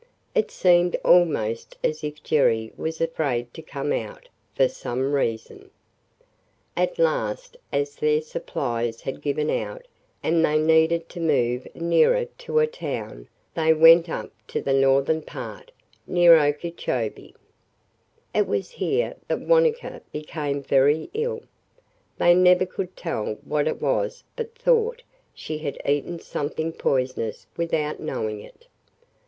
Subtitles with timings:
[0.33, 5.69] It seemed almost as if Jerry was afraid to come out, for some reason.
[6.75, 9.87] At last as their supplies had given out
[10.23, 15.21] and they needed to move nearer to a town, they went up to the northern
[15.21, 15.71] part
[16.07, 17.35] near Okeechobee.
[18.33, 21.43] It was here that Wanetka became very ill.
[22.17, 25.03] They never could tell what it was but thought
[25.35, 28.65] she had eaten something poisonous without knowing it.